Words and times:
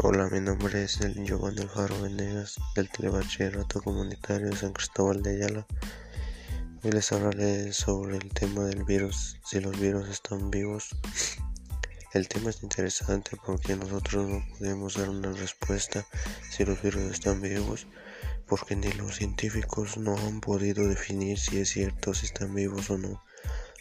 Hola, 0.00 0.28
mi 0.30 0.38
nombre 0.38 0.84
es 0.84 1.00
el 1.00 1.24
Giovanni 1.24 1.62
Alfaro 1.62 2.00
Venegas 2.00 2.54
del 2.76 2.88
Telebachillerato 2.88 3.82
Comunitario 3.82 4.54
San 4.54 4.72
Cristóbal 4.72 5.24
de 5.24 5.30
Ayala. 5.30 5.66
Hoy 6.84 6.92
les 6.92 7.10
hablaré 7.10 7.72
sobre 7.72 8.18
el 8.18 8.28
tema 8.28 8.62
del 8.66 8.84
virus, 8.84 9.40
si 9.44 9.58
los 9.58 9.76
virus 9.80 10.08
están 10.08 10.52
vivos. 10.52 10.90
El 12.14 12.28
tema 12.28 12.50
es 12.50 12.62
interesante 12.62 13.36
porque 13.44 13.74
nosotros 13.74 14.28
no 14.28 14.44
podemos 14.56 14.94
dar 14.94 15.10
una 15.10 15.32
respuesta 15.32 16.06
si 16.48 16.64
los 16.64 16.80
virus 16.80 17.10
están 17.10 17.42
vivos, 17.42 17.88
porque 18.46 18.76
ni 18.76 18.92
los 18.92 19.16
científicos 19.16 19.96
no 19.96 20.16
han 20.16 20.40
podido 20.40 20.86
definir 20.86 21.40
si 21.40 21.58
es 21.58 21.70
cierto 21.70 22.14
si 22.14 22.26
están 22.26 22.54
vivos 22.54 22.88
o 22.90 22.98
no. 22.98 23.20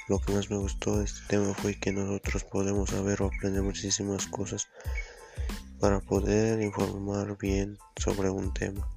Lo 0.08 0.18
que 0.18 0.34
más 0.34 0.49
me 0.49 0.58
gustó 0.58 0.98
de 0.98 1.05
este 1.05 1.22
tema 1.27 1.54
fue 1.54 1.80
que 1.80 1.91
nosotros 1.91 2.44
podemos 2.44 2.90
saber 2.90 3.22
o 3.22 3.27
aprender 3.27 3.62
muchísimas 3.62 4.26
cosas 4.26 4.68
para 5.80 5.99
poder 5.99 6.62
informar 6.62 7.38
bien 7.38 7.77
sobre 7.95 8.30
un 8.30 8.54
tema. 8.54 8.88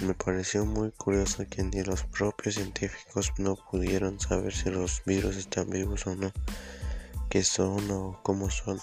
Me 0.00 0.14
pareció 0.14 0.64
muy 0.64 0.90
curioso 0.90 1.44
que 1.48 1.62
ni 1.62 1.82
los 1.82 2.04
propios 2.04 2.56
científicos 2.56 3.32
no 3.38 3.56
pudieron 3.70 4.18
saber 4.18 4.52
si 4.52 4.70
los 4.70 5.02
virus 5.04 5.36
están 5.36 5.70
vivos 5.70 6.06
o 6.06 6.16
no, 6.16 6.32
qué 7.28 7.44
son 7.44 7.90
o 7.90 8.20
cómo 8.22 8.50
son. 8.50 8.80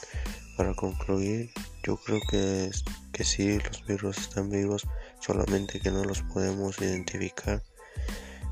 Para 0.56 0.74
concluir, 0.76 1.52
yo 1.84 1.98
creo 1.98 2.20
que, 2.30 2.72
que 3.12 3.24
sí, 3.24 3.60
los 3.60 3.86
virus 3.86 4.18
están 4.18 4.50
vivos, 4.50 4.88
solamente 5.20 5.80
que 5.80 5.92
no 5.92 6.04
los 6.04 6.22
podemos 6.22 6.80
identificar. 6.80 7.64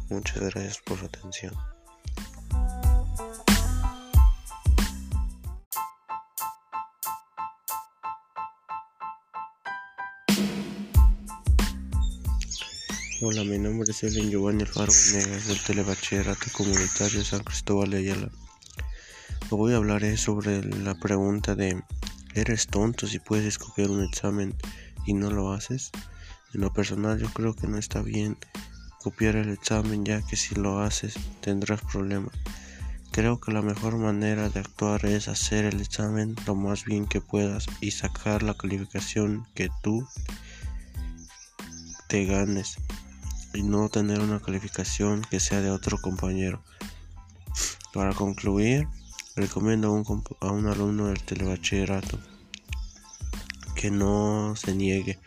Muchas 0.09 0.39
gracias 0.39 0.79
por 0.79 0.99
su 0.99 1.05
atención. 1.05 1.53
Hola, 13.19 13.43
mi 13.43 13.57
nombre 13.57 13.89
es 13.89 14.03
Ellen 14.03 14.29
Giovanni 14.29 14.61
Alfaro 14.61 14.93
Venegas 14.93 15.47
del 15.47 15.59
Telebachillerato 15.59 16.51
Comunitario 16.53 17.25
San 17.25 17.43
Cristóbal 17.43 17.89
de 17.89 17.97
Ayala. 17.97 18.29
Lo 19.49 19.57
voy 19.57 19.73
a 19.73 19.77
hablar 19.77 20.15
sobre 20.19 20.63
la 20.63 20.93
pregunta 20.93 21.55
de 21.55 21.81
¿eres 22.35 22.67
tonto 22.67 23.07
si 23.07 23.17
puedes 23.17 23.57
copiar 23.57 23.89
un 23.89 24.03
examen 24.03 24.55
y 25.07 25.15
no 25.15 25.31
lo 25.31 25.51
haces? 25.51 25.89
En 26.53 26.61
lo 26.61 26.71
personal 26.71 27.17
yo 27.17 27.27
creo 27.33 27.55
que 27.55 27.65
no 27.65 27.79
está 27.79 28.03
bien 28.03 28.37
copiar 29.01 29.35
el 29.35 29.49
examen 29.49 30.05
ya 30.05 30.21
que 30.21 30.35
si 30.35 30.53
lo 30.53 30.81
haces 30.81 31.15
tendrás 31.41 31.81
problemas. 31.81 32.35
Creo 33.11 33.39
que 33.39 33.51
la 33.51 33.63
mejor 33.63 33.97
manera 33.97 34.49
de 34.49 34.59
actuar 34.59 35.07
es 35.07 35.27
hacer 35.27 35.65
el 35.65 35.81
examen 35.81 36.35
lo 36.45 36.53
más 36.53 36.85
bien 36.85 37.07
que 37.07 37.19
puedas 37.19 37.65
y 37.81 37.89
sacar 37.89 38.43
la 38.43 38.53
calificación 38.53 39.47
que 39.55 39.69
tú 39.81 40.07
te 42.07 42.23
ganes 42.25 42.77
y 43.53 43.63
no 43.63 43.89
tener 43.89 44.19
una 44.19 44.39
calificación 44.39 45.21
que 45.29 45.39
sea 45.39 45.61
de 45.61 45.71
otro 45.71 45.97
compañero. 45.99 46.63
Para 47.93 48.13
concluir, 48.13 48.87
recomiendo 49.35 49.87
a 49.87 49.91
un, 49.91 50.23
a 50.41 50.51
un 50.51 50.67
alumno 50.67 51.07
del 51.07 51.23
telebachillerato 51.23 52.19
que 53.75 53.91
no 53.91 54.55
se 54.55 54.73
niegue 54.73 55.19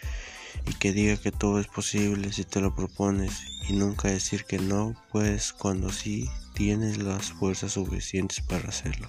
y 0.67 0.75
que 0.75 0.93
diga 0.93 1.17
que 1.17 1.33
todo 1.33 1.61
es 1.61 1.69
posible 1.69 2.33
si 2.33 2.45
te 2.45 2.61
lo 2.61 2.75
propones 2.75 3.43
y 3.69 3.73
nunca 3.73 4.09
decir 4.09 4.45
que 4.45 4.59
no 4.59 4.95
puedes 5.13 5.53
cuando 5.53 5.91
sí 5.91 6.29
tienes 6.55 6.99
las 6.99 7.33
fuerzas 7.33 7.73
suficientes 7.73 8.41
para 8.41 8.69
hacerlo. 8.69 9.09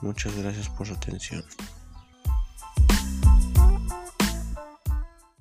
Muchas 0.00 0.34
gracias 0.36 0.68
por 0.68 0.86
su 0.86 0.94
atención. 0.94 1.44